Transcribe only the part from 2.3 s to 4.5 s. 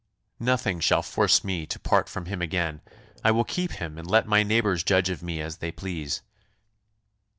again. I will keep him, and let my